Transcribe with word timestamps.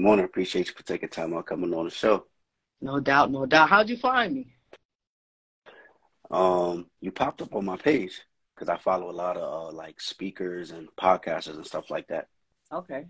morning. 0.00 0.24
Appreciate 0.24 0.68
you 0.68 0.74
for 0.74 0.82
taking 0.82 1.08
time 1.08 1.34
out 1.34 1.46
coming 1.46 1.72
on 1.74 1.84
the 1.84 1.90
show. 1.90 2.26
No 2.80 3.00
doubt, 3.00 3.30
no 3.30 3.46
doubt. 3.46 3.68
How'd 3.68 3.88
you 3.88 3.96
find 3.96 4.34
me? 4.34 4.54
Um, 6.30 6.86
you 7.00 7.10
popped 7.10 7.42
up 7.42 7.54
on 7.54 7.64
my 7.64 7.76
page 7.76 8.20
because 8.54 8.68
I 8.68 8.76
follow 8.76 9.10
a 9.10 9.12
lot 9.12 9.36
of 9.36 9.70
uh, 9.70 9.76
like 9.76 10.00
speakers 10.00 10.70
and 10.70 10.88
podcasters 10.96 11.54
and 11.54 11.66
stuff 11.66 11.90
like 11.90 12.06
that. 12.08 12.28
Okay. 12.72 13.06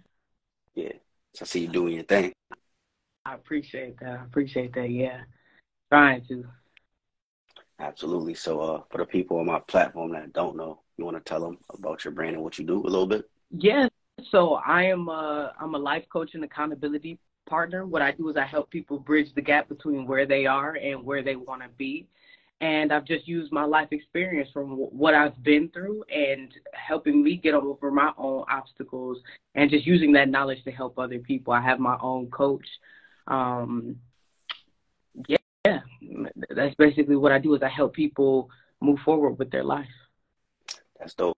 Yeah, 0.74 0.92
so 1.34 1.42
I 1.42 1.46
see 1.46 1.60
you 1.60 1.68
doing 1.68 1.94
your 1.94 2.04
thing. 2.04 2.32
I 3.24 3.34
appreciate 3.34 3.98
that. 4.00 4.20
I 4.20 4.24
appreciate 4.24 4.72
that. 4.74 4.90
Yeah, 4.90 5.22
trying 5.90 6.24
to. 6.28 6.46
Absolutely. 7.80 8.34
So, 8.34 8.60
uh, 8.60 8.82
for 8.90 8.98
the 8.98 9.04
people 9.04 9.38
on 9.38 9.46
my 9.46 9.60
platform 9.60 10.12
that 10.12 10.32
don't 10.32 10.56
know, 10.56 10.80
you 10.96 11.04
want 11.04 11.16
to 11.16 11.28
tell 11.28 11.40
them 11.40 11.58
about 11.70 12.04
your 12.04 12.12
brand 12.12 12.34
and 12.34 12.42
what 12.42 12.58
you 12.58 12.64
do 12.64 12.80
a 12.80 12.88
little 12.88 13.06
bit? 13.06 13.28
Yes. 13.50 13.87
So 14.30 14.54
I 14.54 14.84
am 14.84 15.08
a 15.08 15.52
I'm 15.60 15.74
a 15.74 15.78
life 15.78 16.04
coach 16.12 16.34
and 16.34 16.44
accountability 16.44 17.18
partner. 17.48 17.86
What 17.86 18.02
I 18.02 18.12
do 18.12 18.28
is 18.28 18.36
I 18.36 18.44
help 18.44 18.70
people 18.70 18.98
bridge 18.98 19.28
the 19.34 19.40
gap 19.40 19.68
between 19.68 20.06
where 20.06 20.26
they 20.26 20.46
are 20.46 20.74
and 20.74 21.04
where 21.04 21.22
they 21.22 21.36
want 21.36 21.62
to 21.62 21.68
be. 21.76 22.06
And 22.60 22.92
I've 22.92 23.04
just 23.04 23.28
used 23.28 23.52
my 23.52 23.64
life 23.64 23.88
experience 23.92 24.48
from 24.52 24.70
what 24.72 25.14
I've 25.14 25.40
been 25.44 25.68
through 25.68 26.02
and 26.12 26.52
helping 26.72 27.22
me 27.22 27.36
get 27.36 27.54
over 27.54 27.90
my 27.92 28.12
own 28.18 28.44
obstacles 28.50 29.18
and 29.54 29.70
just 29.70 29.86
using 29.86 30.12
that 30.12 30.28
knowledge 30.28 30.64
to 30.64 30.72
help 30.72 30.98
other 30.98 31.20
people. 31.20 31.52
I 31.52 31.60
have 31.60 31.78
my 31.78 31.96
own 32.02 32.28
coach. 32.30 32.66
Um, 33.28 33.96
yeah, 35.28 35.80
that's 36.50 36.74
basically 36.74 37.16
what 37.16 37.30
I 37.30 37.38
do 37.38 37.54
is 37.54 37.62
I 37.62 37.68
help 37.68 37.94
people 37.94 38.50
move 38.80 38.98
forward 39.04 39.38
with 39.38 39.50
their 39.52 39.64
life. 39.64 39.86
That's 40.98 41.14
dope. 41.14 41.36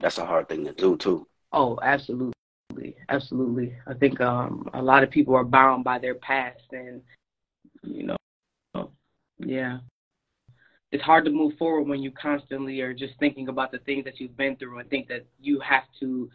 That's 0.00 0.18
a 0.18 0.26
hard 0.26 0.50
thing 0.50 0.66
to 0.66 0.74
do 0.74 0.98
too. 0.98 1.26
Oh, 1.52 1.78
absolutely. 1.82 2.32
Absolutely. 3.08 3.74
I 3.86 3.94
think 3.94 4.20
um, 4.20 4.68
a 4.74 4.82
lot 4.82 5.02
of 5.02 5.10
people 5.10 5.34
are 5.34 5.44
bound 5.44 5.84
by 5.84 5.98
their 5.98 6.14
past 6.14 6.60
and 6.72 7.00
you 7.82 8.04
know 8.04 8.16
yeah. 9.38 9.78
It's 10.90 11.02
hard 11.02 11.24
to 11.26 11.30
move 11.30 11.54
forward 11.58 11.86
when 11.86 12.02
you 12.02 12.10
constantly 12.10 12.80
are 12.80 12.94
just 12.94 13.14
thinking 13.20 13.48
about 13.48 13.72
the 13.72 13.78
things 13.78 14.04
that 14.04 14.20
you've 14.20 14.36
been 14.36 14.56
through 14.56 14.78
and 14.78 14.88
think 14.88 15.08
that 15.08 15.26
you 15.40 15.60
have 15.60 15.84
to 16.00 16.30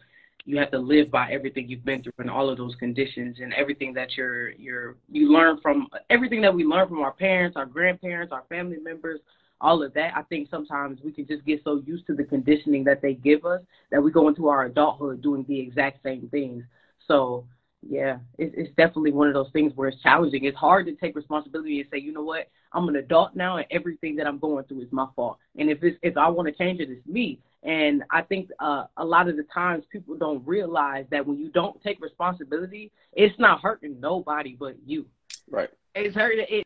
you 0.46 0.58
have 0.58 0.70
to 0.70 0.78
live 0.78 1.10
by 1.10 1.30
everything 1.30 1.68
you've 1.68 1.84
been 1.84 2.02
through 2.02 2.12
and 2.18 2.30
all 2.30 2.50
of 2.50 2.58
those 2.58 2.74
conditions 2.76 3.38
and 3.40 3.54
everything 3.54 3.94
that 3.94 4.16
you're 4.16 4.50
you're 4.52 4.96
you 5.10 5.32
learn 5.32 5.58
from 5.60 5.88
everything 6.10 6.42
that 6.42 6.54
we 6.54 6.64
learn 6.64 6.88
from 6.88 7.00
our 7.00 7.12
parents, 7.12 7.56
our 7.56 7.66
grandparents, 7.66 8.32
our 8.32 8.44
family 8.48 8.78
members, 8.78 9.20
all 9.64 9.82
of 9.82 9.94
that. 9.94 10.14
I 10.14 10.22
think 10.22 10.50
sometimes 10.50 11.00
we 11.02 11.10
can 11.10 11.26
just 11.26 11.44
get 11.46 11.62
so 11.64 11.82
used 11.86 12.06
to 12.08 12.14
the 12.14 12.24
conditioning 12.24 12.84
that 12.84 13.00
they 13.00 13.14
give 13.14 13.46
us 13.46 13.62
that 13.90 14.02
we 14.02 14.12
go 14.12 14.28
into 14.28 14.48
our 14.48 14.66
adulthood 14.66 15.22
doing 15.22 15.44
the 15.48 15.58
exact 15.58 16.02
same 16.02 16.28
things. 16.30 16.62
So 17.08 17.46
yeah, 17.80 18.18
it's, 18.38 18.54
it's 18.56 18.76
definitely 18.76 19.12
one 19.12 19.28
of 19.28 19.34
those 19.34 19.50
things 19.52 19.72
where 19.74 19.88
it's 19.88 20.02
challenging. 20.02 20.44
It's 20.44 20.56
hard 20.56 20.84
to 20.86 20.92
take 20.92 21.16
responsibility 21.16 21.80
and 21.80 21.88
say, 21.90 21.98
you 21.98 22.12
know 22.12 22.22
what, 22.22 22.48
I'm 22.74 22.88
an 22.88 22.96
adult 22.96 23.34
now, 23.34 23.56
and 23.56 23.66
everything 23.70 24.16
that 24.16 24.26
I'm 24.26 24.38
going 24.38 24.64
through 24.64 24.82
is 24.82 24.92
my 24.92 25.06
fault. 25.16 25.38
And 25.56 25.70
if 25.70 25.82
it's 25.82 25.96
if 26.02 26.16
I 26.18 26.28
want 26.28 26.46
to 26.48 26.54
change 26.54 26.80
it, 26.80 26.90
it's 26.90 27.06
me. 27.06 27.40
And 27.62 28.04
I 28.10 28.20
think 28.20 28.50
uh, 28.58 28.84
a 28.98 29.04
lot 29.04 29.30
of 29.30 29.36
the 29.38 29.44
times 29.44 29.84
people 29.90 30.14
don't 30.16 30.46
realize 30.46 31.06
that 31.10 31.26
when 31.26 31.38
you 31.38 31.48
don't 31.48 31.82
take 31.82 32.02
responsibility, 32.02 32.92
it's 33.14 33.38
not 33.38 33.62
hurting 33.62 33.98
nobody 33.98 34.56
but 34.60 34.76
you. 34.84 35.06
Right. 35.50 35.70
It's 35.94 36.14
hurting. 36.14 36.44
It, 36.50 36.63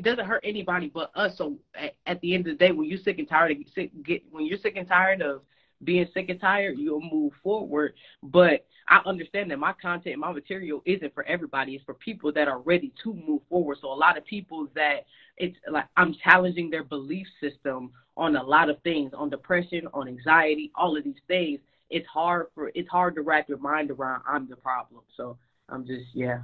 it 0.00 0.04
doesn't 0.04 0.24
hurt 0.24 0.40
anybody 0.44 0.88
but 0.88 1.10
us. 1.14 1.36
So 1.36 1.58
at, 1.74 1.94
at 2.06 2.20
the 2.22 2.34
end 2.34 2.46
of 2.46 2.58
the 2.58 2.64
day, 2.64 2.72
when 2.72 2.88
you're 2.88 2.98
sick 2.98 3.18
and 3.18 3.28
tired 3.28 3.52
of 3.52 3.58
sick, 3.74 3.90
get 4.02 4.22
when 4.30 4.46
you're 4.46 4.58
sick 4.58 4.76
and 4.76 4.88
tired 4.88 5.20
of 5.20 5.42
being 5.84 6.08
sick 6.14 6.30
and 6.30 6.40
tired, 6.40 6.78
you'll 6.78 7.02
move 7.02 7.34
forward. 7.42 7.92
But 8.22 8.66
I 8.88 9.02
understand 9.04 9.50
that 9.50 9.58
my 9.58 9.74
content, 9.74 10.18
my 10.18 10.32
material 10.32 10.80
isn't 10.86 11.12
for 11.12 11.22
everybody. 11.24 11.74
It's 11.74 11.84
for 11.84 11.92
people 11.92 12.32
that 12.32 12.48
are 12.48 12.60
ready 12.60 12.94
to 13.02 13.12
move 13.12 13.42
forward. 13.50 13.76
So 13.82 13.92
a 13.92 13.94
lot 13.94 14.16
of 14.16 14.24
people 14.24 14.68
that 14.74 15.04
it's 15.36 15.58
like 15.70 15.86
I'm 15.98 16.14
challenging 16.14 16.70
their 16.70 16.84
belief 16.84 17.26
system 17.38 17.90
on 18.16 18.36
a 18.36 18.42
lot 18.42 18.70
of 18.70 18.80
things, 18.82 19.12
on 19.12 19.28
depression, 19.28 19.86
on 19.92 20.08
anxiety, 20.08 20.72
all 20.74 20.96
of 20.96 21.04
these 21.04 21.20
things. 21.28 21.60
It's 21.90 22.06
hard 22.06 22.46
for 22.54 22.72
it's 22.74 22.88
hard 22.88 23.16
to 23.16 23.22
wrap 23.22 23.50
your 23.50 23.58
mind 23.58 23.90
around 23.90 24.22
I'm 24.26 24.48
the 24.48 24.56
problem. 24.56 25.02
So 25.14 25.36
I'm 25.68 25.86
just 25.86 26.06
yeah. 26.14 26.38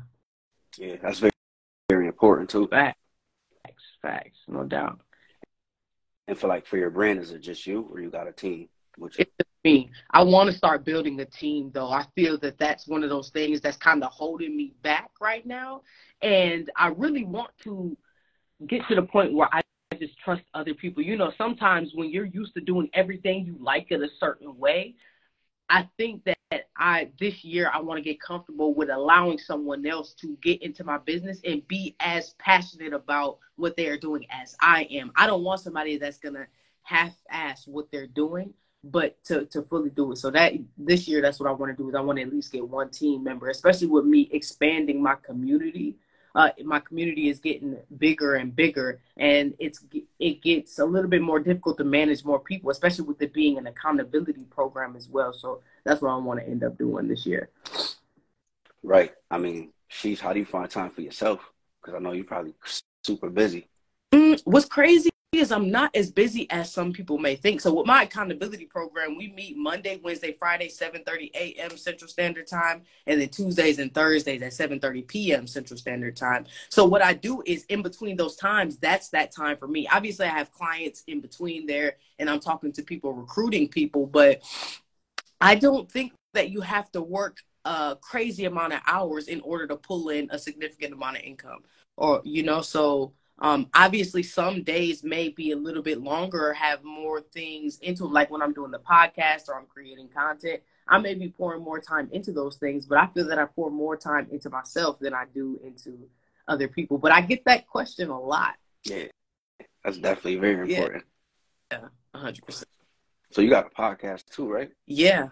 Yeah, 0.77 0.97
that's 1.01 1.21
very 1.21 1.33
very 1.89 2.07
important 2.07 2.51
too. 2.51 2.67
Facts. 2.67 2.99
Facts, 4.03 4.39
no 4.49 4.65
doubt. 4.65 5.01
And 6.29 6.39
for 6.39 6.49
like 6.49 6.67
for 6.67 6.77
your 6.77 6.91
brand, 6.91 7.21
is 7.21 7.31
it 7.31 7.41
just 7.41 7.67
you 7.67 7.89
or 7.93 8.01
you 8.01 8.11
got 8.11 8.29
a 8.29 8.33
team? 8.33 8.69
Which 8.99 9.19
it's 9.19 9.31
me. 9.65 9.91
I 10.11 10.23
want 10.23 10.51
to 10.51 10.57
start 10.57 10.85
building 10.85 11.21
a 11.21 11.25
team 11.25 11.71
though. 11.73 11.91
I 11.91 12.07
feel 12.15 12.39
that 12.39 12.59
that's 12.59 12.87
one 12.87 13.03
of 13.03 13.11
those 13.11 13.31
things 13.31 13.61
that's 13.61 13.77
kind 13.77 14.03
of 14.03 14.11
holding 14.11 14.57
me 14.57 14.75
back 14.83 15.11
right 15.21 15.47
now, 15.47 15.83
and 16.23 16.71
I 16.77 16.89
really 16.89 17.25
want 17.25 17.51
to 17.65 17.97
get 18.67 18.83
to 18.89 18.95
the 18.95 19.03
point 19.03 19.35
where 19.35 19.49
I 19.53 19.63
just 20.01 20.19
trust 20.19 20.43
other 20.55 20.75
people. 20.75 21.03
You 21.03 21.17
know, 21.17 21.33
sometimes 21.37 21.93
when 21.95 22.11
you're 22.11 22.27
used 22.27 22.55
to 22.55 22.61
doing 22.61 22.89
everything 22.95 23.45
you 23.45 23.57
like 23.61 23.89
it 23.91 24.01
a 24.01 24.09
certain 24.19 24.57
way, 24.59 24.95
I 25.69 25.89
think 25.97 26.25
that 26.25 26.36
I 26.77 27.11
this 27.19 27.45
year 27.45 27.71
I 27.73 27.81
want 27.81 27.99
to 27.99 28.03
get 28.03 28.21
comfortable 28.21 28.73
with 28.75 28.89
allowing 28.89 29.39
someone 29.39 29.85
else 29.85 30.15
to 30.21 30.37
get 30.43 30.63
into 30.63 30.85
my 30.85 30.99
business 30.99 31.41
and 31.45 31.67
be 31.67 31.97
as 31.99 32.35
passionate 32.39 32.93
about 32.93 33.39
what 33.57 33.77
they 33.77 33.89
are 33.89 33.97
doing 33.97 34.27
as 34.31 34.57
I 34.61 34.85
am. 34.91 35.11
I 35.17 35.27
don't 35.27 35.43
want 35.43 35.61
somebody 35.61 35.97
that's 35.99 36.19
gonna 36.19 36.47
half-ass 36.83 37.67
what 37.67 37.91
they're 37.91 38.07
doing 38.07 38.55
but 38.91 39.23
to, 39.25 39.45
to 39.47 39.63
fully 39.63 39.91
do 39.91 40.13
it. 40.13 40.17
So 40.17 40.31
that 40.31 40.53
this 40.79 41.09
year, 41.09 41.21
that's 41.21 41.41
what 41.41 41.49
I 41.49 41.53
want 41.53 41.77
to 41.77 41.83
do 41.83 41.89
is 41.89 41.95
I 41.95 42.01
want 42.01 42.19
to 42.19 42.23
at 42.23 42.33
least 42.33 42.53
get 42.53 42.69
one 42.69 42.91
team 42.91 43.25
member, 43.25 43.49
especially 43.49 43.89
with 43.89 44.05
me 44.05 44.29
expanding 44.33 45.03
my 45.03 45.17
community. 45.17 45.97
Uh, 46.37 46.51
my 46.65 46.79
community 46.79 47.31
is 47.31 47.39
getting 47.39 47.79
bigger 47.97 48.35
and 48.35 48.55
bigger, 48.55 49.01
and 49.17 49.55
it's 49.59 49.83
it 50.21 50.43
gets 50.43 50.79
a 50.79 50.85
little 50.85 51.09
bit 51.09 51.23
more 51.23 51.41
difficult 51.41 51.79
to 51.79 51.85
manage 51.85 52.27
more 52.27 52.39
people, 52.39 52.71
especially 52.71 53.07
with 53.07 53.23
it 53.23 53.33
being 53.33 53.57
an 53.57 53.67
accountability 53.67 54.45
program 54.51 54.95
as 54.97 55.09
well. 55.09 55.33
So 55.33 55.63
that's 55.83 56.03
what 56.03 56.11
I 56.11 56.17
want 56.19 56.41
to 56.41 56.47
end 56.47 56.63
up 56.63 56.77
doing 56.77 57.09
this 57.09 57.25
year. 57.25 57.49
Right. 58.83 59.15
I 59.31 59.39
mean, 59.39 59.73
she's 59.89 60.21
how 60.21 60.35
do 60.35 60.39
you 60.39 60.45
find 60.45 60.69
time 60.69 60.91
for 60.91 61.01
yourself? 61.01 61.41
Because 61.81 61.97
I 61.97 62.01
know 62.01 62.13
you're 62.13 62.27
probably 62.27 62.55
super 63.03 63.31
busy. 63.31 63.67
Mm, 64.13 64.39
what's 64.45 64.67
crazy 64.67 65.09
is 65.37 65.53
I'm 65.53 65.71
not 65.71 65.95
as 65.95 66.11
busy 66.11 66.51
as 66.51 66.73
some 66.73 66.93
people 66.93 67.19
may 67.19 67.37
think. 67.37 67.61
So 67.61 67.73
with 67.73 67.87
my 67.87 68.03
accountability 68.03 68.67
program, 68.67 69.17
we 69.17 69.33
meet 69.33 69.57
Monday, 69.57 70.01
Wednesday, 70.03 70.37
Friday, 70.39 70.69
7:30 70.69 71.31
a.m. 71.35 71.77
Central 71.77 72.09
Standard 72.09 72.47
Time, 72.47 72.83
and 73.07 73.21
then 73.21 73.29
Tuesdays 73.29 73.79
and 73.79 73.93
Thursdays 73.93 74.43
at 74.43 74.53
7:30 74.53 75.07
p.m. 75.07 75.47
Central 75.47 75.79
Standard 75.79 76.17
Time. 76.17 76.47
So 76.69 76.85
what 76.85 77.03
I 77.03 77.15
do 77.15 77.43
is 77.47 77.65
in 77.65 77.83
between 77.83 78.17
those 78.17 78.37
times, 78.37 78.79
that's 78.79 79.11
that 79.11 79.33
time 79.33 79.57
for 79.57 79.69
me. 79.69 79.87
Obviously, 79.89 80.27
I 80.27 80.31
have 80.31 80.53
clients 80.53 81.03
in 81.07 81.21
between 81.21 81.67
there, 81.67 81.97
and 82.19 82.29
I'm 82.29 82.41
talking 82.41 82.73
to 82.73 82.83
people, 82.83 83.13
recruiting 83.13 83.69
people, 83.69 84.07
but 84.07 84.43
I 85.41 85.55
don't 85.55 85.91
think 85.91 86.13
that 86.35 86.51
you 86.51 86.61
have 86.63 86.91
to 86.93 87.03
work 87.03 87.39
a 87.65 87.97
crazy 88.01 88.45
amount 88.45 88.73
of 88.73 88.81
hours 88.87 89.29
in 89.29 89.41
order 89.41 89.67
to 89.67 89.77
pull 89.77 90.09
in 90.11 90.29
a 90.31 90.39
significant 90.39 90.93
amount 90.93 91.17
of 91.17 91.23
income, 91.23 91.61
or 91.97 92.23
you 92.25 92.43
know, 92.43 92.61
so 92.61 93.13
um, 93.39 93.69
obviously, 93.75 94.23
some 94.23 94.63
days 94.63 95.05
may 95.05 95.29
be 95.29 95.53
a 95.53 95.57
little 95.57 95.83
bit 95.83 96.01
longer, 96.01 96.55
have 96.55 96.83
more 96.83 97.21
things 97.21 97.79
into 97.81 98.07
like 98.07 98.31
when 98.31 98.41
I'm 98.41 98.55
doing 98.55 98.71
the 98.71 98.79
podcast 98.79 99.49
or 99.49 99.59
I'm 99.59 99.67
creating 99.67 100.09
content. 100.09 100.63
I 100.89 100.99
may 100.99 101.15
be 101.15 101.29
pouring 101.29 101.63
more 101.63 101.81
time 101.81 102.09
into 102.13 102.33
those 102.33 102.57
things, 102.57 102.87
but 102.87 102.97
I 102.97 103.09
feel 103.09 103.27
that 103.27 103.39
I 103.39 103.45
pour 103.45 103.71
more 103.71 103.97
time 103.97 104.29
into 104.31 104.49
myself 104.49 104.99
than 105.01 105.13
I 105.13 105.25
do 105.35 105.61
into 105.65 106.09
other 106.49 106.69
people. 106.69 106.97
But 106.97 107.13
I 107.13 107.21
get 107.21 107.45
that 107.45 107.67
question 107.67 108.09
a 108.09 108.19
lot. 108.19 108.55
Yeah, 108.85 109.07
that's 109.85 109.99
definitely 109.99 110.37
very 110.37 110.75
important. 110.75 111.05
Yeah, 111.71 111.89
hundred 112.15 112.47
percent. 112.47 112.69
So 113.33 113.43
you 113.43 113.51
got 113.51 113.67
a 113.67 113.71
podcast 113.71 114.25
too, 114.31 114.51
right? 114.51 114.71
Yeah, 114.87 115.29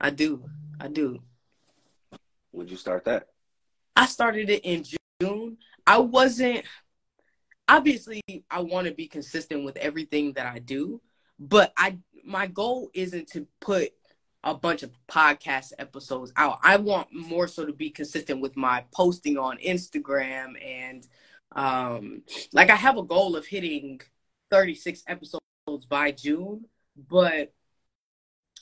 I 0.00 0.10
do. 0.10 0.44
I 0.78 0.86
do. 0.86 1.18
When'd 2.52 2.70
you 2.70 2.76
start 2.76 3.06
that? 3.06 3.28
I 3.96 4.06
started 4.06 4.50
it 4.50 4.64
in 4.64 4.84
June. 5.20 5.56
I 5.86 5.98
wasn't 5.98 6.64
obviously 7.70 8.20
I 8.50 8.60
want 8.60 8.88
to 8.88 8.92
be 8.92 9.06
consistent 9.06 9.64
with 9.64 9.76
everything 9.76 10.32
that 10.32 10.46
I 10.46 10.58
do, 10.58 11.00
but 11.38 11.72
I 11.76 11.98
my 12.24 12.46
goal 12.46 12.90
isn't 12.92 13.28
to 13.28 13.46
put 13.60 13.92
a 14.42 14.54
bunch 14.54 14.82
of 14.82 14.90
podcast 15.08 15.72
episodes 15.78 16.32
out. 16.36 16.58
I 16.62 16.76
want 16.76 17.12
more 17.12 17.46
so 17.46 17.64
to 17.64 17.72
be 17.72 17.90
consistent 17.90 18.40
with 18.40 18.56
my 18.56 18.84
posting 18.92 19.38
on 19.38 19.58
Instagram 19.58 20.54
and 20.64 21.06
um 21.52 22.22
like 22.52 22.70
I 22.70 22.76
have 22.76 22.98
a 22.98 23.02
goal 23.02 23.36
of 23.36 23.46
hitting 23.46 24.00
36 24.50 25.04
episodes 25.06 25.86
by 25.88 26.10
June, 26.10 26.64
but 27.08 27.52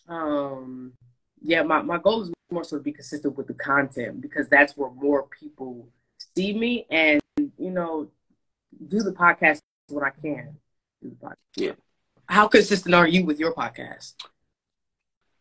um 0.06 0.92
yeah, 1.40 1.62
my, 1.62 1.80
my 1.82 1.98
goal 1.98 2.22
is 2.22 2.32
more 2.50 2.64
so 2.64 2.76
to 2.76 2.82
be 2.82 2.92
consistent 2.92 3.36
with 3.36 3.46
the 3.46 3.54
content 3.54 4.20
because 4.20 4.48
that's 4.48 4.76
where 4.76 4.90
more 4.90 5.28
people 5.28 5.88
see 6.36 6.52
me 6.52 6.86
and 6.90 7.20
you 7.36 7.70
know 7.70 8.10
do 8.86 9.00
the 9.00 9.12
podcast 9.12 9.60
when 9.88 10.04
I 10.04 10.10
can. 10.10 10.56
Do 11.02 11.10
the 11.10 11.26
podcast. 11.26 11.34
Yeah. 11.56 11.72
How 12.28 12.46
consistent 12.48 12.94
are 12.94 13.08
you 13.08 13.24
with 13.24 13.38
your 13.38 13.54
podcast? 13.54 14.14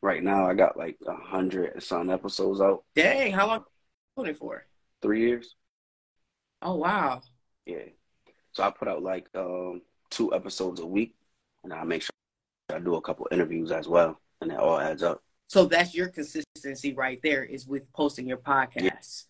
Right 0.01 0.23
now, 0.23 0.47
I 0.47 0.53
got 0.53 0.77
like 0.77 0.97
a 1.05 1.15
hundred 1.15 1.73
and 1.73 1.83
some 1.83 2.09
episodes 2.09 2.61
out. 2.61 2.83
Dang, 2.95 3.33
how 3.33 3.47
long 3.47 3.65
doing 4.15 4.29
it 4.29 4.37
for? 4.37 4.65
three 5.01 5.21
years. 5.27 5.55
Oh 6.61 6.75
wow. 6.75 7.21
Yeah. 7.65 7.85
So 8.51 8.63
I 8.63 8.71
put 8.71 8.87
out 8.87 9.03
like 9.03 9.27
um, 9.35 9.81
two 10.09 10.33
episodes 10.33 10.79
a 10.79 10.85
week, 10.85 11.15
and 11.63 11.73
I 11.73 11.83
make 11.83 12.01
sure 12.01 12.09
I 12.69 12.79
do 12.79 12.95
a 12.95 13.01
couple 13.01 13.27
interviews 13.31 13.71
as 13.71 13.87
well, 13.87 14.19
and 14.41 14.51
it 14.51 14.57
all 14.57 14.79
adds 14.79 15.03
up. 15.03 15.21
So 15.47 15.65
that's 15.65 15.95
your 15.95 16.09
consistency 16.09 16.93
right 16.93 17.19
there 17.23 17.43
is 17.43 17.67
with 17.67 17.91
posting 17.93 18.27
your 18.27 18.37
podcast. 18.37 19.25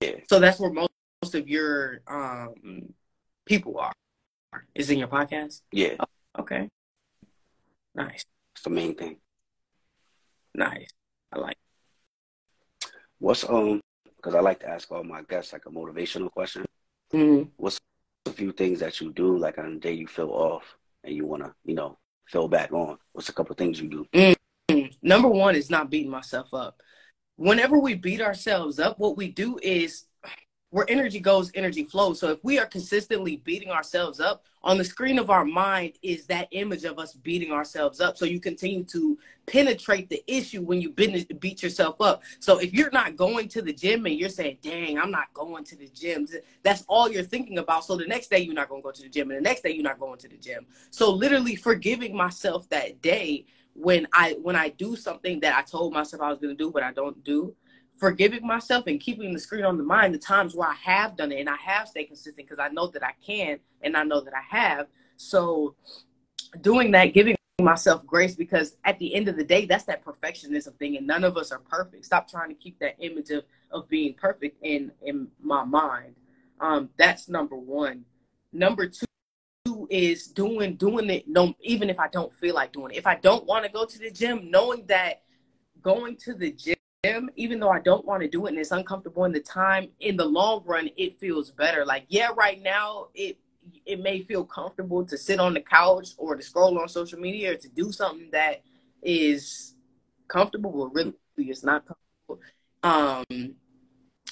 Yeah. 0.00 0.08
yeah. 0.08 0.16
So 0.28 0.40
that's 0.40 0.58
where 0.58 0.72
most, 0.72 0.90
most 1.22 1.34
of 1.34 1.48
your 1.48 2.00
um, 2.08 2.92
people 3.50 3.78
are. 3.78 3.92
Is 4.76 4.90
in 4.90 4.98
your 4.98 5.08
podcast? 5.08 5.62
Yeah. 5.72 5.96
Oh, 5.98 6.40
okay. 6.42 6.68
Nice. 7.96 8.24
It's 8.54 8.62
the 8.62 8.70
main 8.70 8.94
thing. 8.94 9.16
Nice. 10.54 10.90
I 11.32 11.38
like. 11.40 11.58
What's 13.18 13.44
um? 13.48 13.80
Because 14.16 14.34
I 14.36 14.40
like 14.40 14.60
to 14.60 14.68
ask 14.68 14.90
all 14.92 15.02
my 15.02 15.22
guests 15.22 15.52
like 15.52 15.66
a 15.66 15.70
motivational 15.70 16.30
question. 16.30 16.64
Mm-hmm. 17.12 17.48
What's 17.56 17.78
a 18.26 18.30
few 18.30 18.52
things 18.52 18.78
that 18.80 19.00
you 19.00 19.12
do 19.12 19.36
like 19.36 19.58
on 19.58 19.74
the 19.74 19.80
day 19.80 19.94
you 19.94 20.06
feel 20.06 20.30
off 20.30 20.76
and 21.02 21.14
you 21.14 21.26
want 21.26 21.42
to 21.42 21.52
you 21.64 21.74
know 21.74 21.98
feel 22.28 22.46
back 22.46 22.72
on? 22.72 22.98
What's 23.12 23.30
a 23.30 23.32
couple 23.32 23.56
things 23.56 23.80
you 23.80 23.88
do? 23.88 24.06
Mm-hmm. 24.14 24.84
Number 25.02 25.28
one 25.28 25.56
is 25.56 25.70
not 25.70 25.90
beating 25.90 26.10
myself 26.10 26.54
up. 26.54 26.80
Whenever 27.36 27.78
we 27.78 27.94
beat 27.94 28.20
ourselves 28.20 28.78
up, 28.78 28.98
what 29.00 29.16
we 29.16 29.28
do 29.28 29.58
is 29.60 30.04
where 30.70 30.86
energy 30.88 31.20
goes, 31.20 31.50
energy 31.54 31.84
flows. 31.84 32.20
So 32.20 32.28
if 32.30 32.42
we 32.44 32.58
are 32.58 32.66
consistently 32.66 33.36
beating 33.36 33.70
ourselves 33.70 34.20
up, 34.20 34.44
on 34.62 34.76
the 34.76 34.84
screen 34.84 35.18
of 35.18 35.30
our 35.30 35.44
mind 35.44 35.94
is 36.02 36.26
that 36.26 36.48
image 36.50 36.84
of 36.84 36.98
us 36.98 37.14
beating 37.14 37.50
ourselves 37.50 38.00
up. 38.00 38.16
So 38.16 38.24
you 38.26 38.40
continue 38.40 38.84
to 38.84 39.18
penetrate 39.46 40.10
the 40.10 40.22
issue 40.26 40.60
when 40.60 40.80
you 40.80 40.90
beat 40.90 41.62
yourself 41.62 42.00
up. 42.00 42.22
So 42.40 42.58
if 42.58 42.72
you're 42.72 42.90
not 42.90 43.16
going 43.16 43.48
to 43.48 43.62
the 43.62 43.72
gym 43.72 44.04
and 44.06 44.14
you're 44.14 44.28
saying, 44.28 44.58
dang, 44.62 44.98
I'm 44.98 45.10
not 45.10 45.32
going 45.32 45.64
to 45.64 45.76
the 45.76 45.88
gym, 45.88 46.28
that's 46.62 46.84
all 46.88 47.10
you're 47.10 47.24
thinking 47.24 47.58
about. 47.58 47.84
So 47.84 47.96
the 47.96 48.06
next 48.06 48.28
day 48.28 48.40
you're 48.40 48.54
not 48.54 48.68
going 48.68 48.82
to 48.82 48.84
go 48.84 48.92
to 48.92 49.02
the 49.02 49.08
gym 49.08 49.30
and 49.30 49.38
the 49.38 49.48
next 49.48 49.62
day 49.62 49.70
you're 49.70 49.82
not 49.82 49.98
going 49.98 50.18
to 50.18 50.28
the 50.28 50.36
gym. 50.36 50.66
So 50.90 51.10
literally 51.10 51.56
forgiving 51.56 52.14
myself 52.14 52.68
that 52.68 53.00
day 53.00 53.46
when 53.74 54.06
I 54.12 54.36
when 54.42 54.56
I 54.56 54.68
do 54.68 54.94
something 54.94 55.40
that 55.40 55.56
I 55.56 55.62
told 55.62 55.92
myself 55.92 56.22
I 56.22 56.28
was 56.28 56.38
going 56.38 56.56
to 56.56 56.58
do 56.58 56.70
but 56.70 56.82
I 56.82 56.92
don't 56.92 57.22
do 57.24 57.54
forgiving 58.00 58.44
myself 58.46 58.86
and 58.86 58.98
keeping 58.98 59.32
the 59.32 59.38
screen 59.38 59.64
on 59.64 59.76
the 59.76 59.84
mind 59.84 60.14
the 60.14 60.18
times 60.18 60.54
where 60.54 60.68
I 60.68 60.74
have 60.74 61.16
done 61.16 61.30
it 61.30 61.38
and 61.38 61.50
I 61.50 61.56
have 61.56 61.86
stayed 61.86 62.06
consistent 62.06 62.48
because 62.48 62.58
I 62.58 62.68
know 62.68 62.86
that 62.88 63.04
I 63.04 63.12
can 63.24 63.60
and 63.82 63.96
I 63.96 64.04
know 64.04 64.22
that 64.22 64.32
I 64.34 64.56
have. 64.56 64.86
So 65.16 65.76
doing 66.62 66.90
that, 66.92 67.12
giving 67.12 67.36
myself 67.60 68.06
grace 68.06 68.34
because 68.34 68.78
at 68.84 68.98
the 68.98 69.14
end 69.14 69.28
of 69.28 69.36
the 69.36 69.44
day, 69.44 69.66
that's 69.66 69.84
that 69.84 70.02
perfectionism 70.02 70.74
thing, 70.78 70.96
and 70.96 71.06
none 71.06 71.24
of 71.24 71.36
us 71.36 71.52
are 71.52 71.58
perfect. 71.58 72.06
Stop 72.06 72.28
trying 72.28 72.48
to 72.48 72.54
keep 72.54 72.78
that 72.80 72.96
image 72.98 73.30
of 73.30 73.44
of 73.70 73.88
being 73.88 74.14
perfect 74.14 74.56
in 74.64 74.90
in 75.02 75.28
my 75.40 75.62
mind. 75.62 76.14
Um, 76.58 76.88
that's 76.96 77.28
number 77.28 77.56
one. 77.56 78.06
Number 78.52 78.88
two 78.88 79.86
is 79.90 80.26
doing 80.26 80.76
doing 80.76 81.10
it 81.10 81.28
no 81.28 81.54
even 81.60 81.90
if 81.90 81.98
I 81.98 82.08
don't 82.08 82.32
feel 82.32 82.54
like 82.54 82.72
doing 82.72 82.92
it. 82.92 82.96
If 82.96 83.06
I 83.06 83.16
don't 83.16 83.44
want 83.44 83.66
to 83.66 83.70
go 83.70 83.84
to 83.84 83.98
the 83.98 84.10
gym, 84.10 84.50
knowing 84.50 84.86
that 84.86 85.22
going 85.82 86.16
to 86.24 86.34
the 86.34 86.50
gym 86.50 86.76
even 87.02 87.60
though 87.60 87.70
I 87.70 87.80
don't 87.80 88.04
want 88.04 88.22
to 88.22 88.28
do 88.28 88.46
it 88.46 88.50
and 88.50 88.58
it's 88.58 88.72
uncomfortable 88.72 89.24
in 89.24 89.32
the 89.32 89.40
time, 89.40 89.88
in 90.00 90.16
the 90.16 90.24
long 90.24 90.62
run, 90.66 90.90
it 90.96 91.18
feels 91.18 91.50
better. 91.50 91.86
Like, 91.86 92.04
yeah, 92.08 92.28
right 92.36 92.60
now 92.60 93.08
it 93.14 93.38
it 93.86 94.00
may 94.00 94.22
feel 94.22 94.44
comfortable 94.44 95.04
to 95.04 95.16
sit 95.16 95.38
on 95.38 95.54
the 95.54 95.60
couch 95.60 96.10
or 96.16 96.34
to 96.34 96.42
scroll 96.42 96.78
on 96.78 96.88
social 96.88 97.18
media 97.18 97.52
or 97.52 97.56
to 97.56 97.68
do 97.68 97.92
something 97.92 98.30
that 98.32 98.62
is 99.02 99.74
comfortable, 100.28 100.72
but 100.72 100.94
really 100.94 101.14
it's 101.36 101.62
not 101.62 101.84
comfortable. 101.86 102.40
Um, 102.82 103.54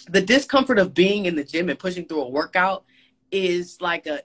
the 0.08 0.20
discomfort 0.20 0.78
of 0.78 0.94
being 0.94 1.26
in 1.26 1.36
the 1.36 1.44
gym 1.44 1.68
and 1.68 1.78
pushing 1.78 2.06
through 2.06 2.22
a 2.22 2.28
workout 2.28 2.84
is 3.30 3.80
like 3.80 4.06
a. 4.06 4.22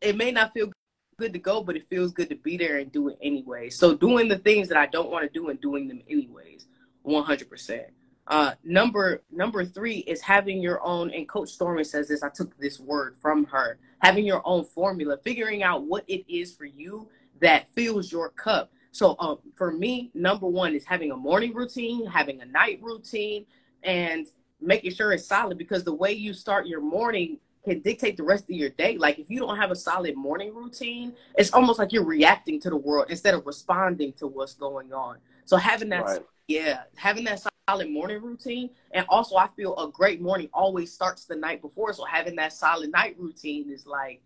It 0.00 0.16
may 0.16 0.30
not 0.30 0.52
feel 0.52 0.70
good 1.18 1.32
to 1.32 1.38
go, 1.38 1.62
but 1.62 1.76
it 1.76 1.88
feels 1.88 2.12
good 2.12 2.28
to 2.30 2.36
be 2.36 2.56
there 2.56 2.78
and 2.78 2.90
do 2.92 3.08
it 3.08 3.18
anyway. 3.22 3.70
So 3.70 3.94
doing 3.94 4.28
the 4.28 4.38
things 4.38 4.68
that 4.68 4.78
I 4.78 4.86
don't 4.86 5.10
want 5.10 5.24
to 5.24 5.30
do 5.30 5.48
and 5.48 5.60
doing 5.60 5.88
them 5.88 6.02
anyways. 6.08 6.66
100%. 7.06 7.84
Uh, 8.28 8.54
number 8.64 9.22
number 9.30 9.64
three 9.64 9.98
is 9.98 10.20
having 10.20 10.60
your 10.60 10.84
own, 10.84 11.10
and 11.10 11.28
Coach 11.28 11.50
Stormy 11.50 11.84
says 11.84 12.08
this. 12.08 12.24
I 12.24 12.28
took 12.28 12.58
this 12.58 12.80
word 12.80 13.16
from 13.16 13.44
her. 13.44 13.78
Having 14.00 14.26
your 14.26 14.42
own 14.44 14.64
formula, 14.64 15.16
figuring 15.22 15.62
out 15.62 15.84
what 15.84 16.04
it 16.08 16.24
is 16.28 16.52
for 16.52 16.64
you 16.64 17.08
that 17.40 17.68
fills 17.70 18.10
your 18.10 18.30
cup. 18.30 18.72
So, 18.90 19.14
um, 19.20 19.38
for 19.54 19.70
me, 19.70 20.10
number 20.12 20.46
one 20.46 20.74
is 20.74 20.84
having 20.84 21.12
a 21.12 21.16
morning 21.16 21.54
routine, 21.54 22.04
having 22.06 22.40
a 22.40 22.46
night 22.46 22.80
routine, 22.82 23.46
and 23.84 24.26
making 24.60 24.92
sure 24.92 25.12
it's 25.12 25.26
solid. 25.26 25.56
Because 25.56 25.84
the 25.84 25.94
way 25.94 26.12
you 26.12 26.32
start 26.32 26.66
your 26.66 26.80
morning 26.80 27.38
can 27.64 27.80
dictate 27.80 28.16
the 28.16 28.22
rest 28.24 28.44
of 28.44 28.56
your 28.56 28.70
day. 28.70 28.96
Like 28.96 29.20
if 29.20 29.30
you 29.30 29.38
don't 29.38 29.56
have 29.56 29.70
a 29.70 29.76
solid 29.76 30.16
morning 30.16 30.52
routine, 30.52 31.14
it's 31.36 31.52
almost 31.52 31.78
like 31.78 31.92
you're 31.92 32.04
reacting 32.04 32.60
to 32.60 32.70
the 32.70 32.76
world 32.76 33.06
instead 33.08 33.34
of 33.34 33.46
responding 33.46 34.12
to 34.14 34.26
what's 34.26 34.54
going 34.54 34.92
on. 34.92 35.18
So 35.44 35.56
having 35.56 35.90
that 35.90 36.04
right. 36.04 36.20
Yeah, 36.48 36.82
having 36.94 37.24
that 37.24 37.44
solid 37.68 37.90
morning 37.90 38.22
routine, 38.22 38.70
and 38.92 39.04
also 39.08 39.36
I 39.36 39.48
feel 39.48 39.76
a 39.76 39.90
great 39.90 40.20
morning 40.20 40.48
always 40.54 40.92
starts 40.92 41.24
the 41.24 41.34
night 41.34 41.60
before. 41.60 41.92
So 41.92 42.04
having 42.04 42.36
that 42.36 42.52
solid 42.52 42.92
night 42.92 43.16
routine 43.18 43.68
is 43.70 43.86
like 43.86 44.22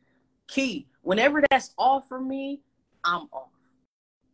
key. 0.47 0.87
Whenever 1.03 1.43
that's 1.51 1.73
off 1.79 2.09
for 2.09 2.21
me, 2.21 2.61
I'm 3.05 3.29
off. 3.33 3.49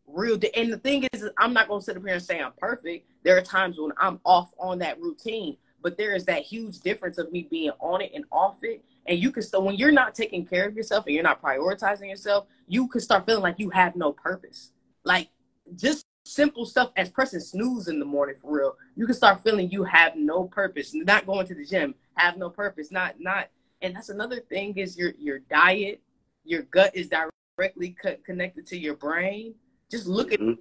Real, 0.08 0.38
and 0.56 0.72
the 0.72 0.78
thing 0.78 1.06
is, 1.12 1.28
I'm 1.38 1.52
not 1.52 1.68
gonna 1.68 1.80
sit 1.80 1.96
up 1.96 2.02
here 2.02 2.14
and 2.14 2.22
say 2.22 2.40
I'm 2.40 2.52
perfect. 2.58 3.08
There 3.22 3.36
are 3.36 3.42
times 3.42 3.78
when 3.78 3.92
I'm 3.98 4.20
off 4.24 4.52
on 4.58 4.78
that 4.80 5.00
routine, 5.00 5.56
but 5.80 5.96
there 5.96 6.14
is 6.14 6.24
that 6.24 6.42
huge 6.42 6.80
difference 6.80 7.18
of 7.18 7.30
me 7.30 7.46
being 7.48 7.70
on 7.78 8.00
it 8.00 8.12
and 8.14 8.24
off 8.32 8.58
it. 8.62 8.84
And 9.06 9.18
you 9.20 9.30
can 9.30 9.42
still, 9.44 9.62
when 9.62 9.76
you're 9.76 9.92
not 9.92 10.14
taking 10.14 10.44
care 10.44 10.66
of 10.66 10.74
yourself 10.74 11.06
and 11.06 11.14
you're 11.14 11.22
not 11.22 11.40
prioritizing 11.40 12.08
yourself, 12.08 12.46
you 12.66 12.88
can 12.88 13.00
start 13.00 13.26
feeling 13.26 13.42
like 13.42 13.58
you 13.58 13.70
have 13.70 13.94
no 13.94 14.12
purpose. 14.12 14.72
Like 15.04 15.28
just 15.76 16.04
simple 16.26 16.66
stuff 16.66 16.90
as 16.96 17.08
pressing 17.08 17.40
snooze 17.40 17.88
in 17.88 17.98
the 17.98 18.04
morning 18.04 18.34
for 18.40 18.56
real. 18.56 18.76
You 18.96 19.06
can 19.06 19.14
start 19.14 19.42
feeling 19.42 19.70
you 19.70 19.84
have 19.84 20.16
no 20.16 20.44
purpose, 20.44 20.92
not 20.92 21.26
going 21.26 21.46
to 21.46 21.54
the 21.54 21.64
gym, 21.64 21.94
have 22.14 22.36
no 22.36 22.50
purpose, 22.50 22.90
not 22.90 23.14
not. 23.18 23.48
And 23.82 23.94
that's 23.94 24.08
another 24.08 24.40
thing 24.40 24.76
is 24.76 24.96
your 24.96 25.12
your 25.18 25.38
diet, 25.38 26.02
your 26.44 26.62
gut 26.62 26.94
is 26.94 27.08
directly 27.08 27.90
co- 27.90 28.16
connected 28.24 28.66
to 28.68 28.78
your 28.78 28.94
brain. 28.94 29.54
Just 29.90 30.06
look 30.06 30.30
mm-hmm. 30.30 30.50
at 30.50 30.58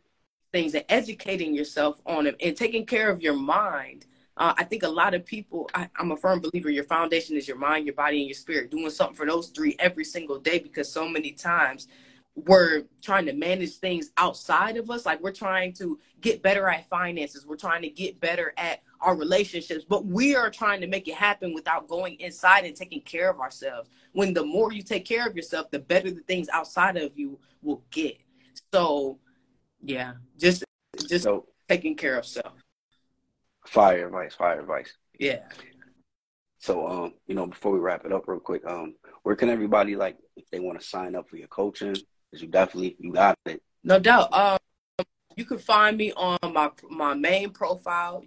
things 0.52 0.76
and 0.76 0.86
educating 0.88 1.54
yourself 1.54 2.02
on 2.06 2.26
them 2.26 2.36
and 2.40 2.56
taking 2.56 2.86
care 2.86 3.10
of 3.10 3.22
your 3.22 3.36
mind. 3.36 4.06
Uh, 4.38 4.54
I 4.58 4.66
think 4.66 4.84
a 4.84 4.90
lot 4.90 5.14
of 5.14 5.26
people, 5.26 5.70
I, 5.74 5.90
I'm 5.98 6.12
a 6.12 6.18
firm 6.18 6.42
believer, 6.42 6.70
your 6.70 6.84
foundation 6.84 7.38
is 7.38 7.48
your 7.48 7.58
mind, 7.58 7.86
your 7.86 7.96
body, 7.96 8.20
and 8.20 8.28
your 8.28 8.36
spirit. 8.36 8.70
Doing 8.70 8.90
something 8.90 9.16
for 9.16 9.26
those 9.26 9.48
three 9.48 9.78
every 9.80 10.04
single 10.04 10.40
day 10.40 10.60
because 10.60 10.92
so 10.92 11.08
many 11.08 11.32
times 11.32 11.88
we're 12.36 12.84
trying 13.02 13.26
to 13.26 13.34
manage 13.34 13.78
things 13.78 14.12
outside 14.18 14.76
of 14.76 14.92
us. 14.92 15.06
Like 15.06 15.22
we're 15.22 15.32
trying 15.32 15.72
to 15.74 15.98
get 16.20 16.42
better 16.42 16.68
at 16.68 16.88
finances. 16.90 17.46
We're 17.46 17.56
trying 17.56 17.82
to 17.84 17.90
get 17.90 18.20
better 18.20 18.54
at 18.58 18.82
our 19.00 19.16
relationships. 19.16 19.86
But 19.88 20.06
we 20.06 20.36
are 20.36 20.50
trying 20.50 20.82
to 20.82 20.88
make 20.88 21.08
it 21.08 21.16
happen 21.16 21.54
without 21.54 21.88
going 21.88 22.20
inside 22.20 22.66
and 22.66 22.76
taking 22.76 23.02
care 23.02 23.30
of 23.30 23.40
ourselves. 23.40 23.90
When 24.12 24.34
the 24.34 24.46
more 24.46 24.74
you 24.74 24.84
take 24.84 25.06
care 25.06 25.26
of 25.26 25.36
yourself 25.36 25.72
the 25.72 25.80
better 25.80 26.12
the 26.12 26.22
things 26.22 26.50
outside 26.50 26.98
of 26.98 27.18
you 27.18 27.40
will 27.62 27.84
get. 27.90 28.18
So 28.74 29.18
yeah 29.82 30.14
just 30.38 30.66
just 31.08 31.24
so, 31.24 31.46
taking 31.70 31.96
care 31.96 32.18
of 32.18 32.26
self. 32.26 32.54
Fire 33.66 34.08
advice 34.08 34.36
fire 34.36 34.60
advice. 34.60 34.94
Yeah. 35.18 35.44
So 36.60 36.86
um 36.86 37.14
you 37.28 37.36
know 37.36 37.48
before 37.48 37.72
we 37.72 37.80
wrap 37.80 38.06
it 38.06 38.12
up 38.12 38.28
real 38.28 38.40
quick 38.40 38.66
um 38.66 38.96
where 39.24 39.38
can 39.38 39.50
everybody 39.50 39.96
like 39.96 40.18
if 40.36 40.50
they 40.50 40.60
want 40.60 40.80
to 40.82 40.86
sign 40.86 41.16
up 41.16 41.30
for 41.30 41.38
your 41.38 41.48
coaching 41.48 41.96
you 42.42 42.48
definitely 42.48 42.96
you 43.00 43.12
got 43.12 43.38
it. 43.46 43.62
No 43.84 44.00
doubt. 44.00 44.34
Um, 44.34 44.58
you 45.36 45.46
can 45.46 45.58
find 45.58 45.98
me 45.98 46.12
on 46.14 46.38
my 46.54 46.72
my 46.90 47.14
main 47.14 47.50
profile, 47.50 48.24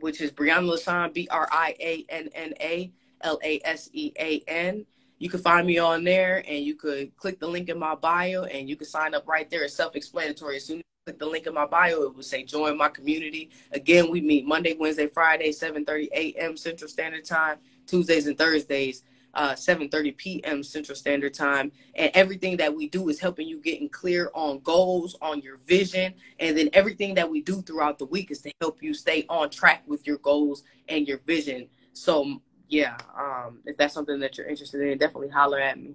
which 0.00 0.20
is 0.20 0.30
Brianna 0.32 0.74
Lasean, 0.74 1.12
B 1.12 1.28
R 1.30 1.48
I 1.50 1.74
A 1.80 2.04
N 2.08 2.28
N 2.34 2.54
A 2.60 2.92
L 3.22 3.38
A 3.42 3.60
S 3.64 3.90
E 3.92 4.12
A 4.18 4.42
N. 4.46 4.86
You 5.18 5.30
can 5.30 5.40
find 5.40 5.66
me 5.66 5.78
on 5.78 6.02
there, 6.02 6.42
and 6.48 6.64
you 6.64 6.74
could 6.74 7.16
click 7.16 7.38
the 7.38 7.46
link 7.46 7.68
in 7.68 7.78
my 7.78 7.94
bio, 7.94 8.44
and 8.44 8.68
you 8.68 8.74
can 8.74 8.86
sign 8.86 9.14
up 9.14 9.28
right 9.28 9.48
there. 9.48 9.62
It's 9.62 9.74
self-explanatory. 9.74 10.56
As 10.56 10.64
soon 10.64 10.78
as 10.78 10.80
you 10.80 11.12
click 11.12 11.18
the 11.20 11.26
link 11.26 11.46
in 11.46 11.54
my 11.54 11.66
bio, 11.66 12.02
it 12.02 12.16
will 12.16 12.24
say 12.24 12.42
join 12.42 12.76
my 12.76 12.88
community. 12.88 13.50
Again, 13.70 14.10
we 14.10 14.20
meet 14.20 14.46
Monday, 14.46 14.74
Wednesday, 14.78 15.06
Friday, 15.06 15.50
7:30 15.50 16.08
a.m. 16.12 16.56
Central 16.56 16.88
Standard 16.88 17.24
Time, 17.24 17.58
Tuesdays 17.86 18.26
and 18.26 18.36
Thursdays 18.36 19.04
uh, 19.34 19.52
7.30 19.52 20.16
p.m. 20.16 20.62
Central 20.62 20.96
Standard 20.96 21.34
Time. 21.34 21.72
And 21.94 22.10
everything 22.14 22.56
that 22.58 22.74
we 22.74 22.88
do 22.88 23.08
is 23.08 23.18
helping 23.18 23.48
you 23.48 23.60
getting 23.60 23.88
clear 23.88 24.30
on 24.34 24.60
goals, 24.60 25.16
on 25.20 25.40
your 25.40 25.56
vision. 25.58 26.14
And 26.38 26.56
then 26.56 26.70
everything 26.72 27.14
that 27.14 27.30
we 27.30 27.40
do 27.42 27.62
throughout 27.62 27.98
the 27.98 28.06
week 28.06 28.30
is 28.30 28.40
to 28.42 28.52
help 28.60 28.82
you 28.82 28.94
stay 28.94 29.24
on 29.28 29.50
track 29.50 29.82
with 29.86 30.06
your 30.06 30.18
goals 30.18 30.62
and 30.88 31.06
your 31.06 31.18
vision. 31.18 31.68
So, 31.92 32.42
yeah, 32.68 32.96
um, 33.18 33.60
if 33.66 33.76
that's 33.76 33.94
something 33.94 34.20
that 34.20 34.38
you're 34.38 34.46
interested 34.46 34.80
in, 34.80 34.98
definitely 34.98 35.28
holler 35.28 35.60
at 35.60 35.78
me 35.78 35.94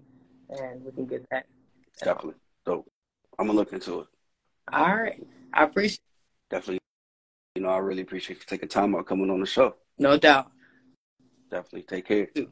and 0.50 0.84
we 0.84 0.92
can 0.92 1.06
get 1.06 1.26
that. 1.32 1.46
Definitely. 2.04 2.36
So 2.66 2.86
I'm 3.38 3.48
going 3.48 3.56
to 3.56 3.60
look 3.60 3.74
into 3.74 4.02
it. 4.02 4.08
All 4.72 4.96
right. 4.96 5.24
I 5.54 5.64
appreciate 5.64 6.02
Definitely. 6.50 6.80
You 7.56 7.64
know, 7.64 7.70
I 7.70 7.78
really 7.78 8.04
appreciate 8.04 8.38
you 8.38 8.46
taking 8.46 8.70
time 8.70 8.96
out 8.96 9.06
coming 9.06 9.30
on 9.30 9.40
the 9.40 9.46
show. 9.46 9.76
No 9.98 10.18
doubt. 10.18 10.52
Definitely 11.50 11.84
take 11.84 12.06
care. 12.06 12.28
Too. 12.28 12.50